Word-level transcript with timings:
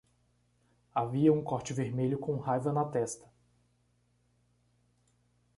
Havia 0.95 1.31
um 1.31 1.43
corte 1.43 1.73
vermelho 1.75 2.17
com 2.17 2.35
raiva 2.35 2.73
na 2.73 2.83
testa. 2.85 3.31